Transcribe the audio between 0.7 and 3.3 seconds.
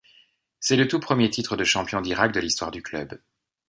le tout premier titre de champion d'Irak de l'histoire du club.